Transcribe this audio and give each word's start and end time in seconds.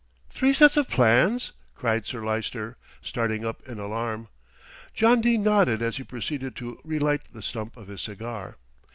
"Three 0.31 0.51
sets 0.51 0.77
of 0.77 0.89
plans!" 0.89 1.51
cried 1.75 2.07
Sir 2.07 2.25
Lyster, 2.25 2.75
starting 3.03 3.45
up 3.45 3.61
in 3.69 3.77
alarm. 3.79 4.29
John 4.95 5.21
Dene 5.21 5.43
nodded 5.43 5.79
as 5.83 5.97
he 5.97 6.03
proceeded 6.03 6.55
to 6.55 6.79
relight 6.83 7.31
the 7.31 7.43
stump 7.43 7.77
of 7.77 7.87
his 7.87 8.01
cigar. 8.01 8.57